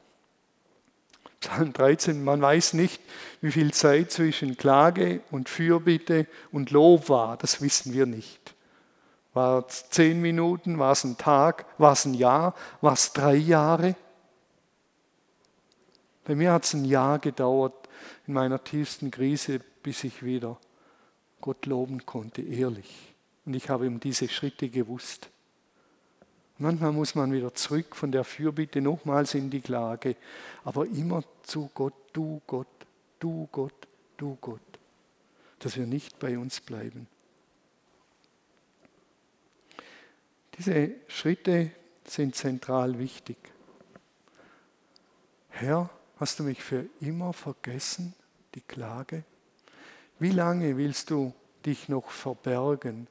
[1.40, 3.02] Psalm 13, man weiß nicht,
[3.42, 8.56] wie viel Zeit zwischen Klage und Fürbitte und Lob war, das wissen wir nicht.
[9.34, 10.80] War es zehn Minuten?
[10.80, 11.66] War es ein Tag?
[11.78, 12.56] War es ein Jahr?
[12.82, 13.96] War es drei Jahre?
[16.26, 17.88] Bei mir hat es ein Jahr gedauert
[18.26, 20.58] in meiner tiefsten Krise, bis ich wieder
[21.40, 23.14] Gott loben konnte, ehrlich.
[23.46, 25.30] Und ich habe um diese Schritte gewusst.
[26.60, 30.16] Manchmal muss man wieder zurück von der Fürbitte nochmals in die Klage,
[30.64, 32.68] aber immer zu Gott, du Gott,
[33.20, 33.88] du Gott,
[34.18, 34.60] du Gott,
[35.60, 37.08] dass wir nicht bei uns bleiben.
[40.58, 41.72] Diese Schritte
[42.06, 43.38] sind zentral wichtig.
[45.50, 45.90] Herr,
[46.20, 48.16] hast du mich für immer vergessen,
[48.56, 49.24] die Klage?
[50.18, 51.34] Wie lange willst du
[51.66, 53.08] dich noch verbergen?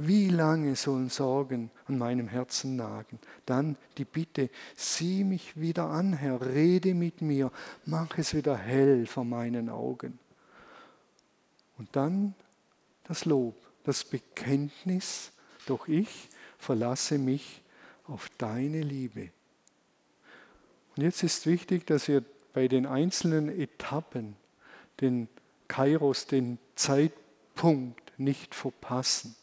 [0.00, 3.18] Wie lange sollen Sorgen an meinem Herzen nagen?
[3.46, 7.50] Dann die Bitte, sieh mich wieder an, Herr, rede mit mir,
[7.84, 10.20] mach es wieder hell vor meinen Augen.
[11.78, 12.34] Und dann
[13.08, 15.32] das Lob, das Bekenntnis,
[15.66, 16.28] doch ich
[16.58, 17.60] verlasse mich
[18.06, 19.30] auf deine Liebe.
[20.94, 22.22] Und jetzt ist wichtig, dass wir
[22.52, 24.36] bei den einzelnen Etappen
[25.00, 25.26] den
[25.66, 29.34] Kairos, den Zeitpunkt nicht verpassen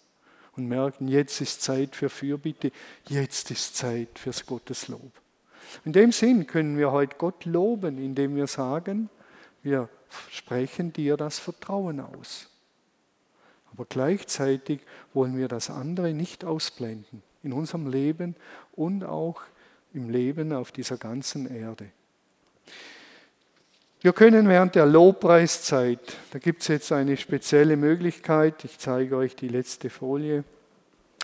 [0.55, 2.71] und merken, jetzt ist Zeit für Fürbitte,
[3.07, 5.11] jetzt ist Zeit fürs Gotteslob.
[5.83, 9.09] In dem Sinn können wir heute Gott loben, indem wir sagen,
[9.63, 9.89] wir
[10.29, 12.49] sprechen dir das Vertrauen aus.
[13.71, 14.79] Aber gleichzeitig
[15.13, 18.35] wollen wir das andere nicht ausblenden in unserem Leben
[18.71, 19.41] und auch
[19.93, 21.91] im Leben auf dieser ganzen Erde.
[24.05, 29.35] Wir können während der Lobpreiszeit, da gibt es jetzt eine spezielle Möglichkeit, ich zeige euch
[29.35, 30.43] die letzte Folie.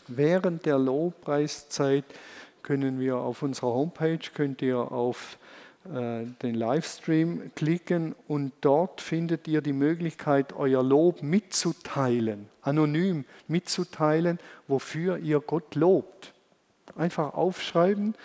[0.07, 2.05] Während der Lobpreiszeit
[2.63, 5.37] können wir auf unserer Homepage, könnt ihr auf
[5.93, 14.39] äh, den Livestream klicken und dort findet ihr die Möglichkeit, euer Lob mitzuteilen, anonym mitzuteilen,
[14.67, 16.33] wofür ihr Gott lobt.
[16.95, 18.15] Einfach aufschreiben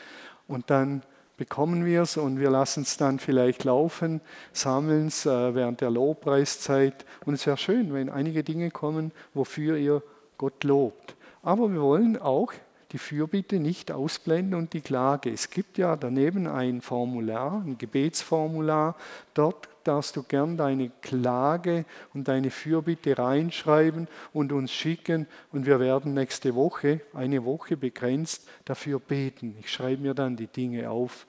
[0.49, 1.03] und dann
[1.37, 4.21] bekommen wir es und wir lassen es dann vielleicht laufen,
[4.53, 7.05] sammeln es äh, während der Lobpreiszeit.
[7.25, 10.03] Und es wäre schön, wenn einige Dinge kommen, wofür ihr
[10.39, 11.17] Gott lobt.
[11.43, 12.53] Aber wir wollen auch
[12.93, 15.31] die Fürbitte nicht ausblenden und die Klage.
[15.31, 18.97] Es gibt ja daneben ein Formular, ein Gebetsformular.
[19.35, 21.85] Dort darfst du gern deine Klage
[22.15, 25.27] und deine Fürbitte reinschreiben und uns schicken.
[25.53, 29.57] Und wir werden nächste Woche, eine Woche begrenzt, dafür beten.
[29.61, 31.27] Ich schreibe mir dann die Dinge auf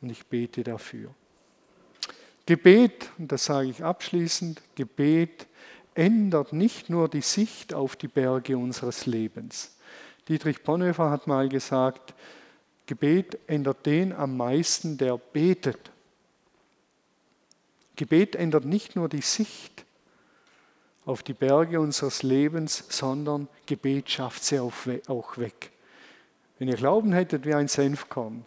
[0.00, 1.10] und ich bete dafür.
[2.46, 5.46] Gebet, und das sage ich abschließend, Gebet
[5.94, 9.73] ändert nicht nur die Sicht auf die Berge unseres Lebens
[10.28, 12.14] Dietrich Bonhoeffer hat mal gesagt,
[12.86, 15.90] Gebet ändert den am meisten, der betet.
[17.96, 19.84] Gebet ändert nicht nur die Sicht
[21.06, 25.70] auf die Berge unseres Lebens, sondern Gebet schafft sie auch weg.
[26.58, 28.44] Wenn ihr Glauben hättet wie ein Senfkorn,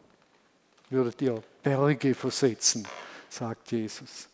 [0.89, 2.87] würdet ihr Berge versetzen,
[3.29, 4.27] sagt Jesus.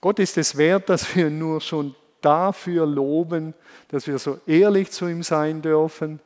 [0.00, 1.94] Gott ist es wert, dass wir nur schon
[2.24, 3.54] dafür loben,
[3.88, 6.20] dass wir so ehrlich zu ihm sein dürfen,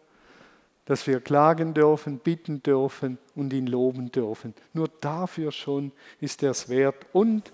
[0.84, 4.54] dass wir klagen dürfen, bitten dürfen und ihn loben dürfen.
[4.72, 7.06] Nur dafür schon ist er es wert.
[7.12, 7.52] Und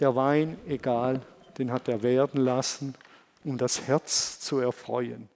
[0.00, 1.20] der Wein, egal,
[1.58, 2.94] den hat er werden lassen,
[3.44, 5.28] um das Herz zu erfreuen.